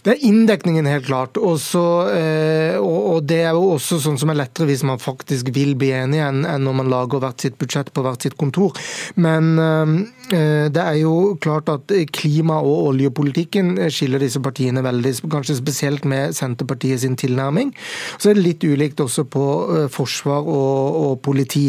Det 0.01 0.15
er 0.15 0.23
inndekningen, 0.25 0.87
helt 0.89 1.05
klart. 1.05 1.37
Også, 1.37 1.81
eh, 2.09 2.77
og 2.81 3.27
det 3.29 3.43
er 3.45 3.53
jo 3.53 3.75
også 3.75 3.99
sånn 4.01 4.17
som 4.17 4.31
er 4.33 4.39
lettere 4.39 4.69
hvis 4.69 4.85
man 4.87 5.01
faktisk 5.01 5.51
vil 5.53 5.75
bli 5.77 5.91
enige, 5.93 6.25
enn 6.25 6.65
når 6.65 6.77
man 6.79 6.89
lager 6.89 7.21
hvert 7.21 7.43
sitt 7.43 7.59
budsjett 7.61 7.91
på 7.93 8.03
hvert 8.05 8.25
sitt 8.25 8.37
kontor. 8.39 8.73
Men 9.21 9.53
eh, 9.59 10.67
det 10.71 10.81
er 10.81 10.97
jo 11.01 11.35
klart 11.43 11.69
at 11.69 11.93
klima- 12.15 12.61
og 12.63 12.91
oljepolitikken 12.93 13.75
skiller 13.93 14.23
disse 14.23 14.41
partiene 14.41 14.83
veldig, 14.85 15.13
kanskje 15.31 15.59
spesielt 15.59 16.07
med 16.09 16.33
Senterpartiet 16.37 17.03
sin 17.03 17.17
tilnærming. 17.19 17.73
Så 18.17 18.31
er 18.31 18.39
det 18.39 18.45
litt 18.47 18.65
ulikt 18.65 19.03
også 19.03 19.27
på 19.29 19.45
eh, 19.77 19.87
forsvar 19.91 20.41
og, 20.41 20.99
og 21.05 21.15
politi. 21.21 21.67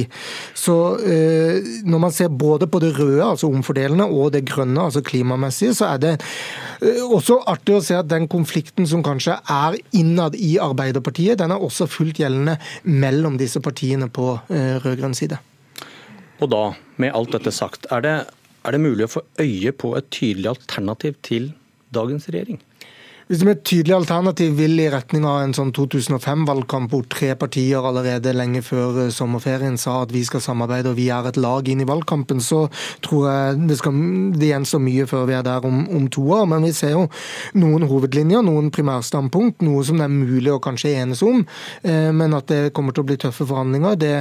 Så 0.57 0.79
når 1.85 2.01
man 2.01 2.13
ser 2.15 2.31
både 2.33 2.67
på 2.71 2.81
det 2.81 2.93
røde, 2.97 3.21
altså 3.25 3.51
omfordelende, 3.51 4.07
og 4.09 4.33
det 4.33 4.45
grønne, 4.49 4.81
altså 4.81 5.03
klimamessige, 5.05 5.75
så 5.77 5.93
er 5.93 6.01
det 6.03 6.13
også 7.03 7.43
artig 7.51 7.77
å 7.77 7.82
se 7.87 7.97
at 7.99 8.11
den 8.11 8.29
konflikten 8.31 8.87
som 8.89 9.05
kanskje 9.05 9.39
er 9.51 9.79
innad 9.99 10.37
i 10.39 10.55
Arbeiderpartiet, 10.63 11.39
den 11.41 11.55
er 11.55 11.63
også 11.63 11.89
fullt 11.91 12.21
gjeldende 12.23 12.59
mellom 12.89 13.39
disse 13.41 13.63
partiene 13.65 14.09
på 14.13 14.35
eh, 14.53 14.79
rød-grønn 14.83 15.17
side. 15.19 15.39
Og 16.43 16.51
da, 16.51 16.63
med 17.03 17.15
alt 17.15 17.35
dette 17.37 17.53
sagt, 17.55 17.87
er 17.95 18.05
det, 18.05 18.17
er 18.67 18.75
det 18.75 18.83
mulig 18.83 19.07
å 19.07 19.15
få 19.19 19.25
øye 19.43 19.73
på 19.75 19.95
et 19.99 20.11
tydelig 20.15 20.55
alternativ 20.57 21.19
til 21.27 21.53
dagens 21.95 22.29
regjering? 22.33 22.63
Hvis 23.29 23.39
det 23.39 23.47
er 23.47 23.53
et 23.55 23.63
tydelig 23.63 23.95
alternativ 23.95 24.57
vil 24.59 24.81
i 24.83 24.89
retning 24.91 25.25
av 25.29 25.45
en 25.45 25.53
sånn 25.55 25.71
2005-valgkamp 25.77 26.91
hvor 26.91 27.05
tre 27.11 27.31
partier 27.39 27.85
allerede 27.87 28.33
lenge 28.35 28.65
før 28.67 29.05
eh, 29.05 29.13
sommerferien 29.15 29.77
sa 29.79 30.01
at 30.03 30.15
vi 30.15 30.25
skal 30.27 30.43
samarbeide 30.43 30.91
og 30.91 30.99
vi 30.99 31.07
er 31.15 31.29
et 31.29 31.39
lag 31.39 31.69
inn 31.71 31.85
i 31.85 31.87
valgkampen, 31.87 32.43
så 32.43 32.65
tror 33.05 33.29
jeg 33.29 33.61
det, 33.69 33.77
skal, 33.79 34.01
det 34.35 34.49
gjenstår 34.51 34.83
mye 34.83 35.07
før 35.11 35.29
vi 35.31 35.37
er 35.39 35.47
der 35.47 35.69
om, 35.69 35.85
om, 35.87 36.09
to 36.13 36.25
år. 36.35 36.49
Men 36.51 36.67
vi 36.67 36.73
ser 36.75 36.97
jo 36.97 37.05
noen 37.63 37.87
hovedlinjer, 37.89 38.43
noen 38.47 38.73
primærstandpunkt, 38.75 39.63
noe 39.63 39.85
som 39.87 40.03
det 40.03 40.09
er 40.09 40.17
mulig 40.17 40.51
å 40.53 40.59
kanskje 40.63 40.97
enes 41.05 41.23
om. 41.27 41.45
Eh, 41.87 42.11
men 42.11 42.35
at 42.39 42.51
det 42.51 42.75
kommer 42.75 42.97
til 42.97 43.07
å 43.07 43.11
bli 43.13 43.19
tøffe 43.23 43.47
forhandlinger, 43.47 43.99
det, 44.03 44.13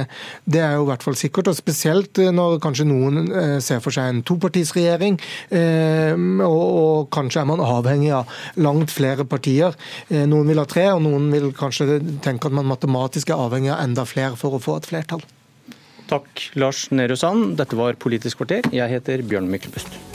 det 0.46 0.62
er 0.62 0.76
jo 0.78 0.86
i 0.86 0.90
hvert 0.92 1.06
fall 1.08 1.18
sikkert. 1.18 1.50
Og 1.50 1.58
spesielt 1.58 2.22
eh, 2.22 2.30
når 2.30 2.60
kanskje 2.62 2.86
noen 2.86 3.26
ser 3.64 3.82
for 3.82 3.94
seg 3.94 4.08
en 4.08 4.22
topartisregjering, 4.26 5.18
og, 5.52 6.62
og 6.62 7.06
kanskje 7.14 7.42
er 7.42 7.48
man 7.48 7.62
avhengig 7.64 8.12
av 8.14 8.30
langt 8.62 8.91
flere 8.92 9.26
partier. 9.28 9.76
Eh, 10.08 10.24
noen 10.28 10.48
vil 10.52 10.62
ha 10.62 10.66
tre, 10.68 10.88
og 10.94 11.02
noen 11.04 11.30
vil 11.32 11.50
kanskje 11.56 12.00
tenke 12.24 12.50
at 12.50 12.56
man 12.56 12.68
matematisk 12.70 13.32
er 13.32 13.42
avhengig 13.42 13.72
av 13.74 13.84
enda 13.84 14.06
flere 14.08 14.38
for 14.40 14.58
å 14.58 14.62
få 14.62 14.78
et 14.80 14.90
flertall. 14.92 15.24
Takk, 16.12 16.50
Lars 16.60 16.90
Nehru 16.92 17.16
Sand. 17.16 17.56
Dette 17.60 17.78
var 17.78 17.96
Politisk 18.00 18.42
kvarter. 18.42 18.68
Jeg 18.74 18.92
heter 18.92 19.24
Bjørn 19.24 19.48
Myklebust. 19.48 20.11